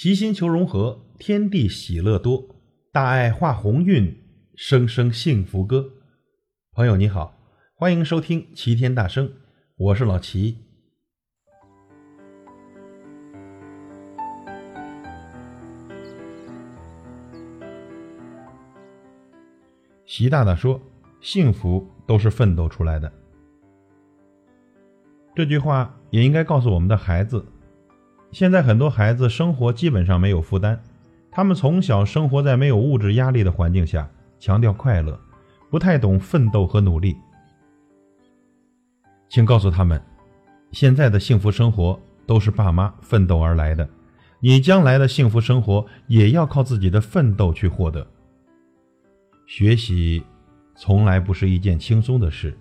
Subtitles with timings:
[0.00, 2.54] 齐心求融合，天地喜乐多，
[2.92, 4.16] 大爱化鸿运，
[4.54, 5.90] 声声幸福歌。
[6.70, 7.36] 朋友你好，
[7.74, 9.28] 欢迎收听齐天大圣，
[9.76, 10.56] 我是老齐。
[20.06, 20.80] 习大大说
[21.20, 23.12] ：“幸福都是奋斗出来的。”
[25.34, 27.44] 这句话也应该告诉我们的孩子。
[28.30, 30.78] 现在很多孩子生活基本上没有负担，
[31.30, 35.18] 他们从小生活在没有物质压力的环境下，强调快乐，
[35.70, 37.16] 不太懂奋斗和努力。
[39.28, 40.00] 请告诉他们，
[40.72, 43.88] 现在的幸福生活都是爸妈奋斗而来的，
[44.40, 48.06] 你将来的幸福生活也要靠自己的奋斗去获得。
[49.46, 50.22] 学习
[50.76, 52.56] 从来不是一件轻松的事，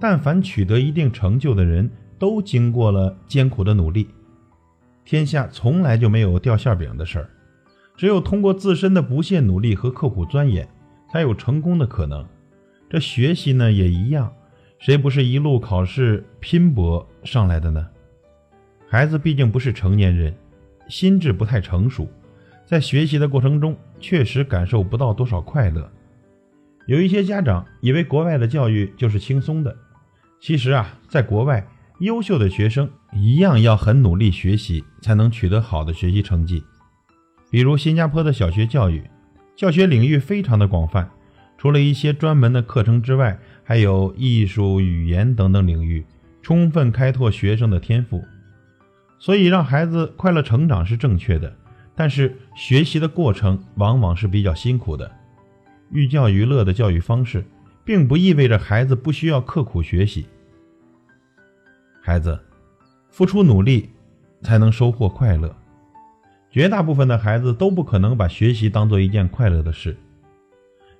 [0.00, 4.08] 但凡取得一定成就的人都经过了艰苦的努力。
[5.10, 7.28] 天下从来就没有掉馅饼的事儿，
[7.96, 10.68] 只有通过自身的不懈努力和刻苦钻研，
[11.10, 12.24] 才有成功的可能。
[12.88, 14.32] 这学习呢也一样，
[14.78, 17.88] 谁不是一路考试拼搏上来的呢？
[18.88, 20.32] 孩子毕竟不是成年人，
[20.88, 22.08] 心智不太成熟，
[22.64, 25.90] 在学习的过程中确实感受不到多少快乐。
[26.86, 29.76] 有一些家长以为国外的教育就是轻松的，
[30.40, 31.66] 其实啊，在国外，
[32.00, 36.64] 优秀的学生一样要很努力学习，才能取得好的学习成绩。
[37.50, 39.02] 比如新加坡的小学教育，
[39.54, 41.10] 教学领域非常的广泛，
[41.58, 46.06] 除了一些专门的课程之外，还有艺术、语言等等领域，
[46.40, 48.24] 充分开拓学生的天赋。
[49.18, 51.54] 所以，让孩子快乐成长是正确的，
[51.94, 55.12] 但是学习的过程往往是比较辛苦的。
[55.92, 57.44] 寓教于乐的教育方式，
[57.84, 60.24] 并不意味着孩子不需要刻苦学习。
[62.00, 62.38] 孩子，
[63.10, 63.90] 付出努力
[64.42, 65.54] 才能收获快乐。
[66.50, 69.96] 绝大部分的孩子都不可能把学习当做一件快乐的事。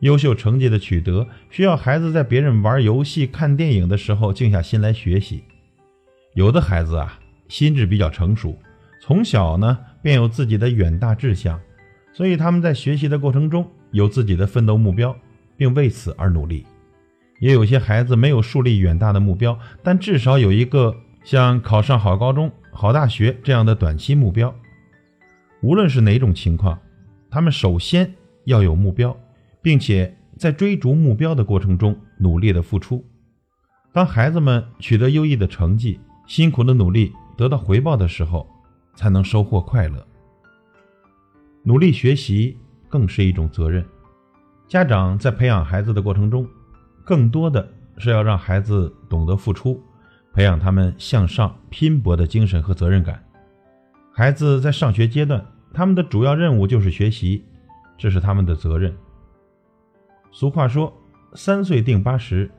[0.00, 5.42] 优秀成绩的取得，需要孩子在别人玩游戏、看电影的时候静下心来学习。
[6.34, 7.18] 有的孩子啊，
[7.48, 8.56] 心智比较成熟，
[9.00, 11.58] 从小呢便有自己的远大志向，
[12.12, 13.68] 所以他们在学习的过程中。
[13.90, 15.16] 有自己的奋斗目标，
[15.56, 16.66] 并为此而努力。
[17.38, 20.94] 也有些孩子没有树立远大的目标，但至少有一个
[21.24, 24.54] 像考上好高中、好大学这样的短期目标。
[25.62, 26.78] 无论是哪种情况，
[27.30, 29.16] 他们首先要有目标，
[29.60, 33.04] 并且在追逐目标的过程中努力的付出。
[33.92, 38.48] 当孩子们取得优异的成绩，辛苦的努力得到回报的时候，
[38.94, 40.06] 才能收获快乐。
[41.62, 42.56] 努力学习。
[42.90, 43.84] 更是一种责任。
[44.66, 46.48] 家长在培养孩子的过程中，
[47.08, 49.82] 更多的是要让孩子懂得付出，
[50.34, 53.24] 培养他们向上拼搏的精神和责任感。
[54.12, 55.42] 孩子在上学阶段，
[55.72, 57.42] 他们的主要任务就是学习，
[57.96, 58.94] 这是他们的责任。
[60.30, 60.92] 俗话说
[61.32, 62.50] ：“三岁定八十。”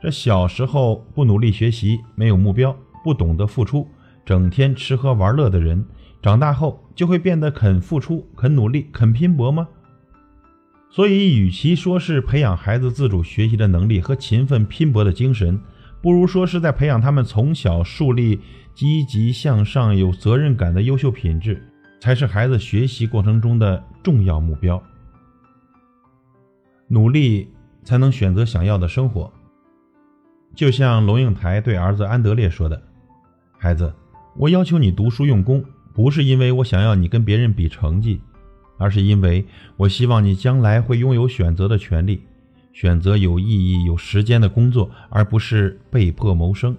[0.00, 3.86] 这小时候不努力学习，没有目标，不懂得付出，
[4.24, 5.84] 整天吃喝玩乐的人，
[6.22, 9.68] 长大后就会变得肯付出、肯努力、肯拼搏吗？
[10.90, 15.60] 所以，与其说是培养孩子自主学习的能力和勤奋拼搏的精神，
[16.02, 18.40] 不如说是在培养他们从小树立
[18.74, 21.62] 积极向上、有责任感的优秀品质，
[22.00, 24.82] 才是孩子学习过程中的重要目标。
[26.88, 27.48] 努力
[27.84, 29.30] 才能选择想要的生活。
[30.54, 32.82] 就像龙应台对儿子安德烈说的
[33.58, 33.92] ：“孩子，
[34.36, 35.62] 我要求你读书用功，
[35.94, 38.20] 不是因为我想要你跟别人比成绩。”
[38.78, 39.44] 而是因为
[39.76, 42.22] 我希望你将来会拥有选择的权利，
[42.72, 46.74] 选择有意义、有时间的工作，而不是被迫谋生。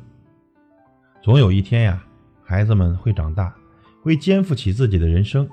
[1.21, 2.03] 总有一天呀，
[2.43, 3.53] 孩子们会长大，
[4.01, 5.47] 会肩负起自己的人生。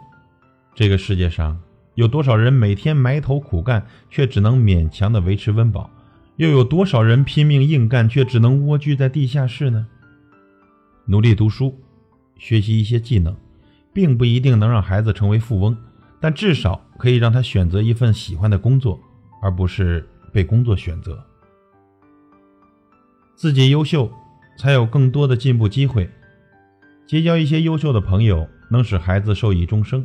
[0.75, 1.61] 这个世界上
[1.95, 5.91] 有多少人每天埋头苦干，却只能勉强的维持温饱？
[6.37, 9.87] 又有多少人拼命硬干，却只能蜗居在地下室呢？
[11.07, 11.81] 努力读书，
[12.39, 13.35] 学习一些技能，
[13.93, 15.77] 并不一定能让孩子成为富翁。
[16.27, 18.99] 但至少可以让他选择一份喜欢的工作，
[19.41, 21.25] 而不是被工作选择。
[23.37, 24.11] 自己优秀，
[24.59, 26.11] 才有更多的进步机会。
[27.07, 30.05] 结交一些优秀的朋友，能使孩子受益终生。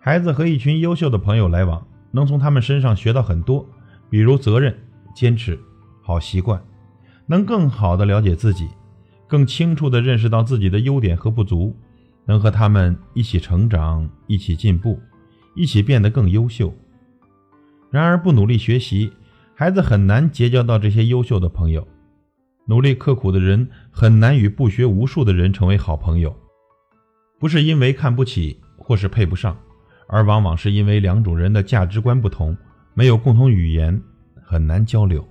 [0.00, 3.68] 孩子和一群优秀的朋友来往，能从他们身上学到很多，
[4.08, 4.74] 比如责任、
[5.14, 5.60] 坚持、
[6.00, 6.58] 好习惯，
[7.26, 8.66] 能更好的了解自己，
[9.26, 11.76] 更清楚的认识到自己的优点和不足，
[12.24, 14.98] 能和他们一起成长，一起进步。
[15.56, 16.72] 一起变得更优秀。
[17.90, 19.10] 然而，不努力学习，
[19.54, 21.86] 孩子很难结交到这些优秀的朋友。
[22.68, 26.36] 努力刻苦的人很难与不学无术的人成为好朋友。
[27.38, 29.56] 不是因为看不起或是配不上，
[30.08, 32.56] 而往往是因为两种人的价值观不同，
[32.92, 34.02] 没有共同语言，
[34.42, 35.26] 很难交流。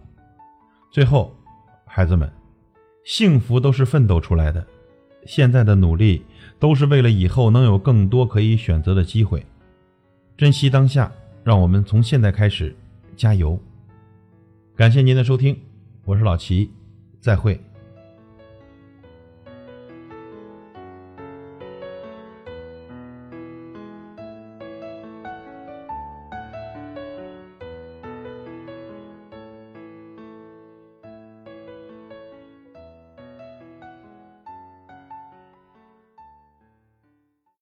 [0.92, 1.36] 最后，
[1.86, 2.32] 孩子们，
[3.04, 4.66] 幸福都是奋斗出来的，
[5.26, 6.24] 现在的努力
[6.58, 9.46] 都是为了以后能有更多可以选择的机会。
[10.38, 11.10] 珍惜当下，
[11.46, 12.76] 让我们从现在开始
[13.16, 13.58] 加油。
[14.76, 15.58] 感谢您的收听，
[16.04, 16.70] 我是老齐，
[17.22, 17.58] 再会。